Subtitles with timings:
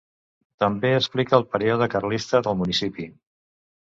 [0.61, 3.07] També explica el període carlista del municipi.